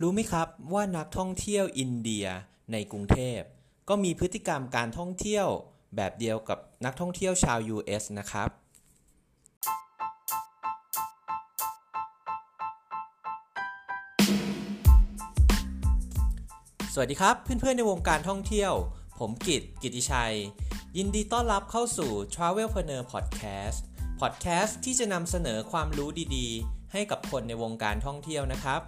[0.00, 2.26] รู้ไหมครับว่านักท่องเที่ยวอินเดีย
[2.72, 3.40] ในกรุงเทพ
[3.88, 5.46] ก็มีพฤติกรรมการท่องเที่ยว
[5.96, 8.48] แบบเดียวกับนักท่องเที่ยวชาว US นะครับ
[16.92, 18.72] สวัสดีครับเพื่อนๆในวงการท่องเที่ยว
[19.18, 20.34] ผมกิตกิติชัย
[20.96, 23.78] ยินดีต้อนรับเข้าสู่ Travelpreneur Podcast
[24.20, 28.80] Podcast ที่จะนำเสนอความรู้ดีๆ ให้กับคนในวงการท่องเที่ยวนะครับ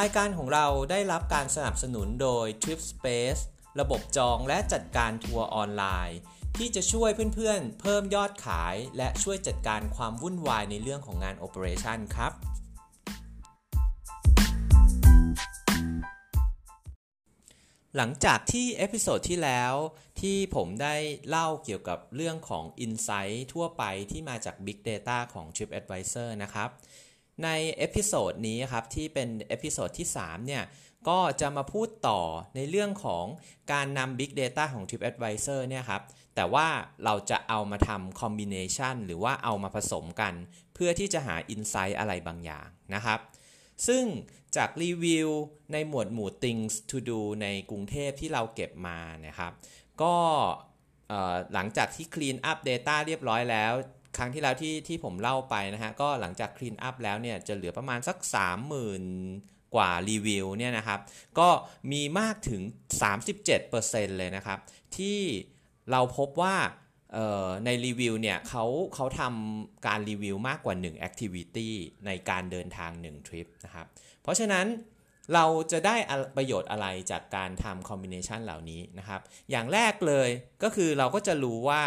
[0.00, 3.42] รายการของเราได้รับการสนับสนุนโดย Trip Space
[3.80, 6.18] ระบบจองและจัดการทัวร์ออนไลน์
[6.56, 12.32] ที่จะช่วยเพื่อนๆ เพิ่มยอดขาย และช่วยจัดการความวุ่นวายในเรื่องของงาน Operation ครับ
[17.96, 19.74] หลังจากที่ episode ที่แล้ว
[20.20, 20.96] ที่ผมได้
[21.28, 26.70] เล่าเกี่ยวกับเรื่องของ Insight ทั่วไปที่มาจาก Big Data ของ TripAdvisor นะครับ
[27.44, 27.48] ใน
[27.78, 30.64] episode นี้ครับที่เป็น episode ที่ 3 เนี่ย
[31.08, 32.20] ก็จะมาพูดต่อ
[32.56, 33.24] ในเรื่องของ
[33.72, 36.02] การนำ Big Data ของ TripAdvisor เนี่ยครับ
[36.36, 36.66] แต่ว่า
[37.04, 40.34] เราจะเอามาทำ combination หรือว่าเอามาผสมกัน
[40.74, 43.20] เพื่อที่จะหา Insight อะไรบางอย่างนะครับ
[43.86, 44.04] ซึ่ง
[44.56, 45.28] จากรีวิว
[45.72, 49.52] ในหมวดหมู่ things to do ในกรุงเทพที่เราเก็บมานะครับ
[50.02, 50.14] ก็
[51.54, 53.72] หลังจากที่ clean up data เรียบร้อยแล้ว
[54.16, 58.16] ครั้งที่แล้วที่ที่ผมเล่าไปนะฮะ ก็หลังจาก clean up แล้วเนี่ยจะเหลือประมาณสัก
[58.96, 61.00] 30,000 กว่ารีวิวเนี่ยนะครับ
[61.38, 61.48] ก็
[61.92, 62.62] มีมากถึง
[63.40, 64.58] 37%เลยนะครับ
[64.96, 65.18] ที่
[65.90, 66.56] เราพบว่า
[67.64, 71.70] ในรีวิวเนี่ยเขาเขาทำการรีวิวมากกว่า 1 activity
[72.06, 73.86] ในการเดินทาง 1 ทริปนะครับ
[74.22, 74.66] เพราะฉะนั้น
[75.34, 75.96] เราจะได้
[76.36, 80.28] ประโยชน์อะไรจากการทำ combination เหล่านี้นะครับ อย่างแรกเลย
[80.62, 81.82] ก็คือเราก็จะรู้ว่า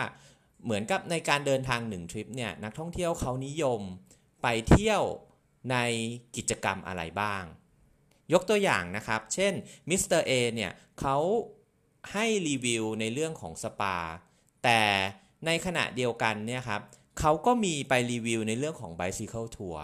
[0.65, 3.81] เหมือนกับในการเดินทาง1ทริปเนี่ยนักท่องเที่ยวเขานิยม
[4.43, 5.01] ไปเที่ยว
[5.71, 5.77] ใน
[6.35, 7.43] กิจกรรมอะไรบ้าง
[8.33, 9.53] ยกตัวอย่างนะครับ เช่น
[9.89, 11.17] Mister A เนี่ยเขา
[12.13, 13.97] ให้รีวิวในเรื่องของสปา
[14.63, 14.81] แต่
[15.45, 16.81] ในขณะเดียวกันเนี่ยครับ
[17.19, 19.79] เขาก็มีไปรีวิวในเรื่องของ bicycle tour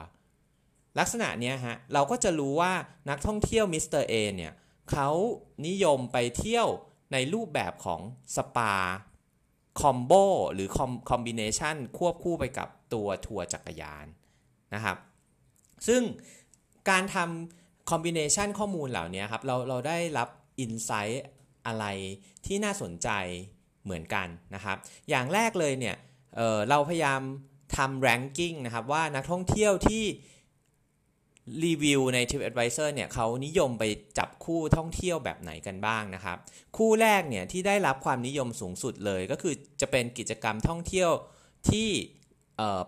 [1.00, 2.74] ลักษณะเนี้ยฮะเราก็จะรู้ว่า
[3.10, 4.54] นักท่องเที่ยว Mister A เนี่ย
[4.92, 5.10] เขา
[5.68, 6.68] นิยมไปเที่ยว
[7.14, 8.02] ในรูปแบบของ
[8.36, 8.74] สปา
[9.80, 10.12] combo
[10.54, 10.68] หรือ
[11.10, 14.06] combination ควบคู่ไปกับตัวทัวร์จักรยาน
[14.74, 14.98] นะครับ
[15.88, 16.02] ซึ่ง
[16.90, 21.24] การทำ combination ข้อมูลเหล่านี้ครับ เราเราได้รับ insight
[21.68, 21.86] อะไร
[22.46, 23.10] ที่น่าสนใจ
[23.84, 24.78] เหมือนกันนะครับ
[25.10, 25.96] อย่างแรกเลยเนี่ย
[26.36, 27.22] เเราพยายาม
[27.78, 30.04] ทำ ranking นะครับว่านักท่องเที่ยวที่
[31.66, 33.84] รีวิวใน TripAdvisor เนี่ยเขานิยมไป
[34.18, 36.38] จับคู่ท่องเที่ยวแบบไหนกันบ้างนะครับ
[36.78, 41.12] คู่แรกเนี่ยที่ได้รับความนิยมสูงสุดเลยก็คือจะเป็นกิจกรรมท่องเที่ยว
[41.70, 41.90] ที่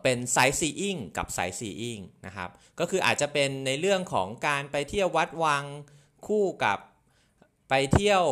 [0.03, 2.49] เป็นไซซีอิงกับไซซีอิงนะครับ
[2.79, 5.63] ก็คืออาจจะเป็นในเรื่องของการไปเที่ยววัดวัง
[6.27, 6.79] คู่กับ
[7.69, 8.23] ไปเที่ยว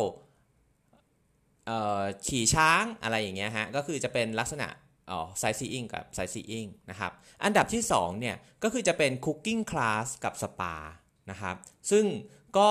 [2.26, 4.68] ขี่ช้างอะไรอย่างเงี้ยฮะก็คือจะเป็นลักษณะ
[5.38, 7.12] sightseeing กับ sightseeing นะครับ
[7.44, 10.74] อันดับที่2เนี่ยก็คือจะเป็น cooking class กับสปา
[11.30, 11.56] นะครับ
[11.90, 12.04] ซึ่ง
[12.58, 12.70] ก็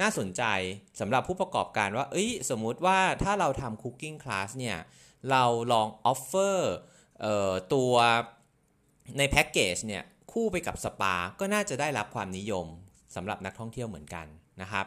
[0.00, 0.42] น่าสนใจ
[1.00, 4.78] สำหรับผู้ประกอบการว่า เอ้ย สมมุติว่าถ้าเราทำ cooking class เนี่ย
[5.30, 6.74] เราลอง offer
[7.74, 7.92] ตัว
[9.18, 10.02] ในแพ็กเกจเนี่ย
[10.32, 12.66] คู่ไปกับสปา ก็น่าจะได้รับความนิยม
[13.14, 14.26] สำหรับนักท่องเที่ยวเหมือนกัน
[14.62, 14.86] นะครับ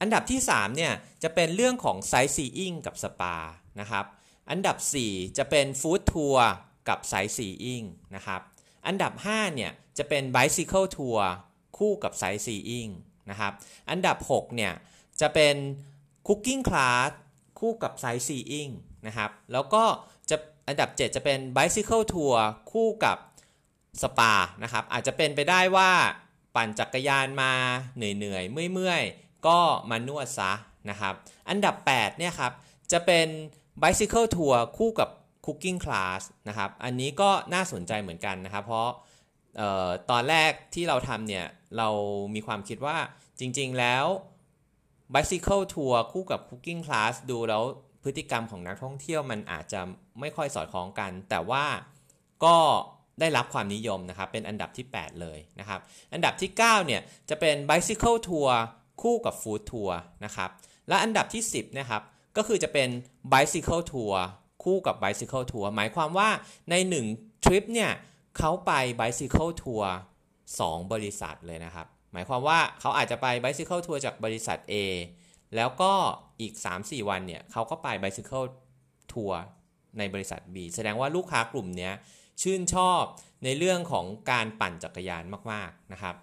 [0.00, 0.92] อันดับที่ 3 เนี่ย
[1.22, 3.36] จะเป็นเรื่องของ sightseeing กับสปา
[3.80, 4.04] นะครับ
[4.50, 4.76] อันดับ
[5.08, 6.46] 4 จะเป็น food tour
[6.88, 7.82] กับ sightseeing
[8.14, 8.40] นะครับ
[8.86, 11.26] อันดับ 5 เนี่ย จะเป็น bicycle tour
[11.78, 12.88] คู่กับ sightseeing
[13.30, 13.52] นะครับ
[13.90, 14.72] อันดับ 6 เนี่ย
[15.20, 15.54] จะเป็น
[16.26, 17.10] cooking class
[17.60, 18.68] คู่กับ sightseeing
[19.06, 19.84] นะครับ แล้วก็
[20.30, 20.36] จะ
[20.68, 23.18] อันดับ 7 จะเป็น bicycle tour คู่กับ
[24.02, 25.90] สปานะครับ อาจจะเป็นไปได้ว่า
[26.54, 27.52] ปั่นจักรยานมา
[27.96, 29.58] เหนื่อยๆเมื่อยๆ ก็
[29.90, 30.52] มานวดซะ
[30.90, 31.14] นะครับ
[31.48, 32.52] อันดับ 8 เนี่ยครับ
[32.92, 33.28] จะเป็น
[33.82, 35.08] bicycle tour คู่กับ
[35.46, 38.88] cooking class นะครับ อันนี้ก็น่าสนใจเหมือนกันนะครับ เพราะ
[39.60, 41.46] ออตอนแรกที่เราทำเนี่ย
[41.78, 41.88] เรา
[42.34, 42.96] มีความคิดว่า
[43.40, 44.04] จริงๆแล้ว
[45.14, 47.62] bicycle tour คู่กับ cooking class ดูแล้ว
[48.02, 49.80] พฤติกรรมของนักท่องเที่ยวมันอาจจะ
[50.20, 51.64] ไม่ค่อยสอดคล้องกัน แต่ว่า
[52.44, 52.56] ก็
[53.20, 55.80] ได้รับความนิยมนะครับ เป็นอันดับที่ 8 เลยนะครับ
[56.12, 57.00] อันดับที่ 9 เนี่ย
[57.30, 58.50] จะเป็น bicycle tour
[59.02, 60.50] คู่กับฟู้ดทัวร์นะครับ
[60.88, 62.02] และอันดับที่ 10 นะครับ
[62.36, 62.88] ก็คือจะเป็น
[63.32, 64.14] bicycle tour
[64.62, 66.28] คู่กับ bicycle tour หมายความว่า
[66.70, 66.74] ใน
[67.10, 67.92] 1ทริปเนี่ย
[68.38, 69.86] เขาไป bicycle tour
[70.38, 74.74] 2 บริษัทเลยนะครับ หมายความว่าเขาอาจจะไป bicycle tour จากบริษัท A
[75.56, 75.92] แล้วก็
[76.40, 78.46] อีก 3-4 วันเนี่ยเขาก็ไป bicycle
[79.12, 79.34] tour
[79.98, 81.90] ในบริษัท B แสดงว่าลูกค้ากลุ่มนี้
[82.42, 83.02] ชื่นชอบ
[83.44, 86.14] ในเรื่องของการปั่นจักรยานมาก ๆ นะครับ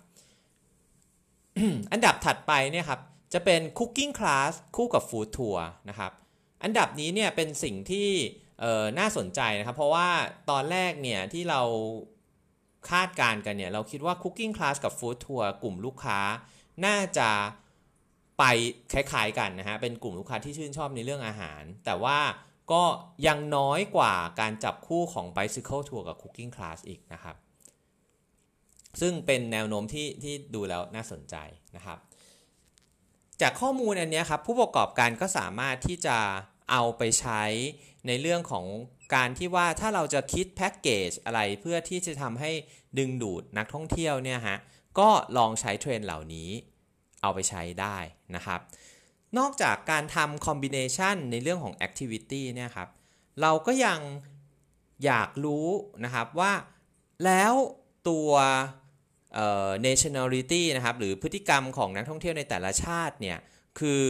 [1.92, 3.02] อันดับถัดไปเนี่ยครับ
[3.34, 6.12] จะเป็น Cooking Class คู่กับ Food Tour นะครับ
[6.64, 8.10] อันดับนี้เนี่ยเป็นสิ่งที่
[9.00, 10.10] น่าสนใจนะครับ เพราะว่า
[10.50, 11.62] ตอนแรกเนี่ยที่เรา
[12.92, 16.20] คาดการกันเนี่ย เราคิดว่า Cooking Class กับ Food Tour กลุ่มลูกค้า
[16.86, 17.30] น่าจะ
[18.40, 18.44] ไป
[18.94, 22.20] คล้ายๆกันนะฮะ เป็นกลุ่มลูกค้าที่ชื่นชอบในเรื่องอาหาร แต่ว่า
[22.72, 22.84] ก็
[23.28, 27.36] ยังน้อยกว่าการจับคู่ของ Bicycle Tour กับ Cooking Class อีกนะครับ
[29.02, 31.36] ซึ่งเป็นแนวโน้มที่ที่ดูแล้วน่าสนใจ
[31.76, 31.98] นะครับ
[33.42, 36.18] จากข้อมูลอันนี้ครับผู้ประกอบการก็สามารถที่จะ
[36.72, 37.44] เอาไปใช้
[38.08, 38.66] ในเรื่องของ
[39.16, 42.52] การที่ว่าถ้าเราจะคิดแพ็กเกจอะไรเพื่อที่จะทำให้
[42.98, 44.58] ดึงดูดนักท่องเที่ยวเนี่ยฮะ
[45.00, 46.50] ก็ลองใช้เทรนเหล่านี้
[47.22, 47.98] เอาไปใช้ได้
[48.36, 48.60] นะครับ
[49.38, 52.90] นอกจากการทำคอมบิเนชันในเรื่องของแอคทิวิตี้เนี่ยครับ
[53.42, 54.00] เราก็ยัง
[55.06, 55.68] อยากรู้
[56.04, 56.54] นะครับว่า
[57.26, 57.54] แล้ว
[58.10, 58.32] ตัว
[59.88, 63.38] nationality นะครับหรือพฤติกรรมของนักท่องเที่ยวในแต่ละชาติเนี่ย
[63.80, 64.04] คือ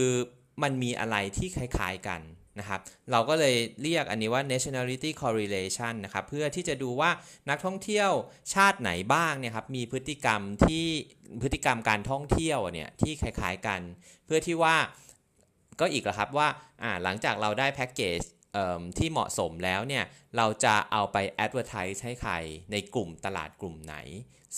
[0.62, 2.20] มันมีอะไรที่คล้ายๆกัน
[2.58, 2.80] นะครับ
[3.10, 7.10] เราก็เลยเรียกอันนี้ว่า nationality correlation นะครับเพื่อที่จะดูว่า
[7.50, 8.10] นักท่องเที่ยว
[8.54, 10.86] ชาติไหนบ้างเนี่ยครับมีพฤติกรรมที่
[11.42, 13.80] พฤติกรรมการท่องเที่ยวเนี่ยที่คล้ายๆกัน
[14.26, 14.76] เพื่อที่ว่า
[15.80, 16.48] ก็อีกแล้วครับว่า
[17.02, 18.20] หลังจากเราได้แพ็กเกจ
[18.98, 20.04] ที่เหมาะสมแล้วเนี่ย
[20.36, 22.32] เราจะเอาไป advertise ให้ใคร
[22.72, 23.96] ในกลุ่มตลาดกลุ่มไหน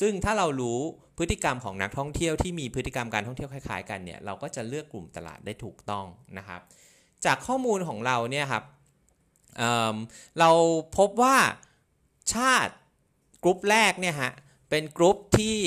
[0.00, 0.80] ซึ่งถ้าเรารู้
[1.18, 6.06] พฤติกรรมของนักท่องเที่ยวที่มีพฤติกรรมการท่องเที่ยวคล้ายๆกันเนี่ยเราก็จะเลือกกลุ่มตลาดได้ถูกต้อง
[6.38, 6.60] นะครับ
[7.24, 8.64] จากข้อมูลของเราเนี่ยครับ
[9.56, 10.50] เรา
[10.98, 11.36] พบว่า
[12.34, 12.74] ชาติ
[13.42, 14.32] กรุ๊ปแรกเนี่ยฮะ
[14.70, 15.58] เป็นกรุ๊ปที่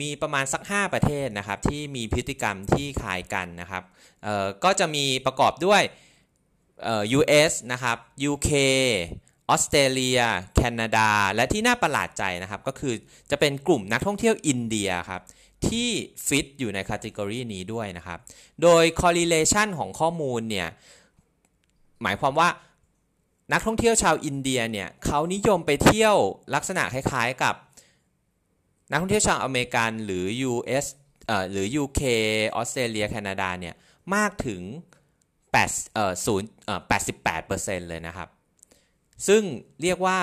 [0.00, 3.84] มีประมาณสัก 5 ประเทศนะครับที่มีพฤติกรรมที่คล้ายกันนะครับ
[4.64, 5.82] ก็จะมีประกอบด้วย
[6.82, 7.96] เออ US นะครับ
[8.30, 8.50] UK
[9.50, 10.20] ออสเตรเลีย
[10.56, 12.94] แคนาดา และที่น่าประหลาดใจนะครับ ก็คือ
[13.30, 15.22] จะเป็นกลุ่มนักท่องเที่ยวอินเดียครับ
[15.68, 15.88] ที่
[16.26, 18.18] ฟิตอยู่ในคาต e กรีนี้ด้วยนะครับ
[18.62, 20.68] โดย correlation ของข้อมูลเนี่ย
[22.02, 22.48] หมายความว่า
[23.52, 26.16] นักท่องเที่ยวชาวอินเดียเนี่ยเขานิยมไปเที่ยว
[26.54, 27.54] ลักษณะคล้ายๆกับ
[28.90, 30.86] นักท่องเที่ยวชาวอเมริกันหรือ US
[31.26, 32.02] เอ่อหรือ UK
[32.56, 33.74] ออสเตรเลีย แคนาดาเนี่ย
[34.14, 34.62] มากถึง
[35.52, 36.80] 8เอ่อ0เอ่อ
[37.40, 38.28] 88%เลยนะครับ
[39.26, 39.42] ซึ่ง
[39.82, 40.18] เรียกว่า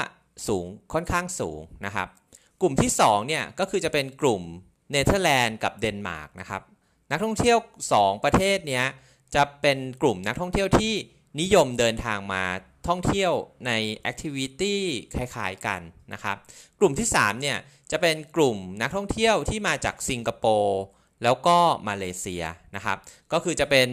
[0.47, 2.07] สูงค่อนข้างสูงนะครับ
[2.61, 4.41] กลุ่มที่ 2 เนี่ย ก็คือจะเป็นกลุ่ม
[4.91, 6.61] เนเธอร์แลนด์กับเดนมาร์กนะครับ
[7.11, 7.57] นักท่องเที่ยว
[7.93, 8.85] 2 ประเทศเนี้ย
[9.35, 10.93] จะเป็นกลุ่มนักท่องเที่ยวที่
[11.41, 12.43] นิยมเดินทางมา
[12.87, 13.33] ท่องเที่ยว
[13.67, 14.81] ใน activity
[15.15, 15.81] คล้ายๆกัน
[16.13, 16.37] นะครับ
[16.79, 17.57] กลุ่มที่ 3 เนี่ย
[17.91, 20.81] จะเป็นกลุ่มนักท่องเที่ยวที่มาจากสิงคโปร์
[21.23, 22.43] แล้วก็มาเลเซีย
[22.75, 22.97] นะครับ
[23.33, 23.87] ก็คือจะเป็น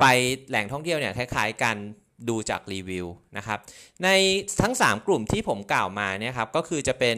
[0.00, 0.04] ไป
[0.48, 1.76] แหล่งท่องเที่ยวเนี่ยคล้ายๆกัน
[2.28, 3.06] ดูจากรีวิว
[3.36, 3.58] นะครับ
[4.04, 4.08] ใน
[4.62, 7.16] ทั้ง 3 กลุ่มที่ผมกล่าวมาเนี่ยครับก็คือจะเป็น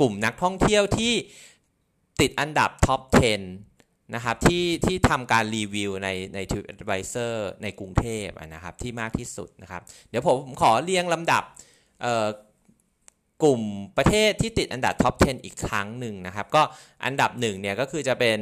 [0.00, 1.14] กลุ่มนักท่องเที่ยวที่
[2.20, 3.00] ติดอันดับท็อป
[3.56, 11.42] 10 นะครับที่ที่ทำการรีวิวในใน TripAdvisor ในกรุงเทพนะครับที่มากที่สุดนะครับ เดี๋ยวผมขอเรียงลำดับ
[13.42, 13.60] กลุ่ม
[13.96, 16.62] ประเทศที่ติดอันดับท็อป 10 อีกครั้งหนึ่งนะครับ ก็
[17.04, 18.38] อันดับ1เนี่ยก็คือจะเป็น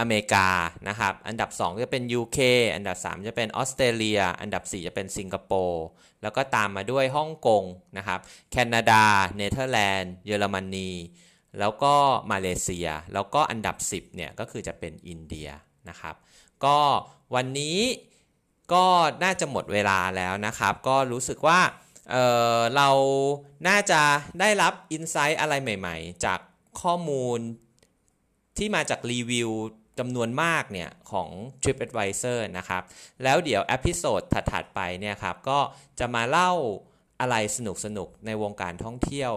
[0.00, 0.48] อเมริกา
[0.88, 2.38] นะครับ อันดับ 2 จะเป็น UK
[2.74, 5.86] อันดับ 3 จะเป็นออสเตรเลีย อันดับ 4 จะเป็นสิงคโปร์
[6.22, 7.64] แล้วก็ตามมาด้วยฮ่องกง
[7.98, 8.20] นะครับ
[8.50, 9.04] แคนาดา
[9.36, 10.90] เนเธอร์แลนด์ เยอรมนี
[11.58, 11.94] แล้วก็
[12.30, 15.48] มาเลเซีย แล้วก็อันดับ 10เนี่ยก็คือจะเป็นอินเดีย
[15.88, 16.14] นะครับ
[16.64, 16.78] ก็
[17.34, 17.78] วันนี้
[18.72, 18.86] ก็
[19.24, 21.60] น่าจะหมดเวลาแล้วนะครับ ก็รู้สึกว่า
[22.10, 22.88] เเรา
[23.68, 24.02] น่าจะ
[24.40, 26.40] ได้รับอินไซต์อะไรใหม่ ๆ จาก
[26.80, 27.38] ข้อมูล
[28.58, 29.50] ที่มาจากรีวิว
[29.98, 31.28] จำนวนมากเนี่ยของ
[31.62, 32.82] TripAdvisor นะครับ
[33.22, 34.20] แล้วเดี๋ยวอพิโซด
[34.52, 35.58] ถัดๆไปเนี่ยครับก็
[35.98, 36.52] จะมาเล่า
[37.20, 37.58] อะไรส
[37.96, 39.32] นุกๆในวงการท่องเที่ยว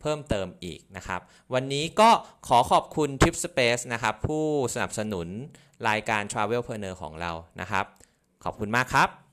[0.00, 1.20] เพิ่มเติมอีกนะครับ
[1.54, 2.10] วันนี้ก็
[2.48, 5.28] ขอขอบคุณ Trip Space นะครับ ผู้สนับสนุน
[5.88, 7.84] รายการ Travelpreneur ของเรานะครับ
[8.44, 9.29] ขอบคุณมากครับ